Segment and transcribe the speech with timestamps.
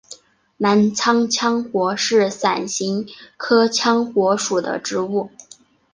[0.57, 3.07] 澜沧羌活是伞形
[3.37, 5.29] 科羌活属的植物。